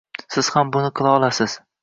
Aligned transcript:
Siz 0.35 0.49
ham 0.55 0.71
buni 0.77 0.91
qila 1.01 1.13
olasiz. 1.19 1.57